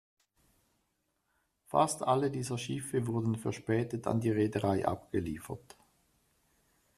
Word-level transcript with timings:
Fast 1.67 2.01
alle 2.01 2.31
dieser 2.31 2.57
Schiffe 2.57 3.05
wurden 3.05 3.35
verspätet 3.35 4.07
an 4.07 4.19
die 4.19 4.31
Reederei 4.31 4.83
abgeliefert. 4.83 5.77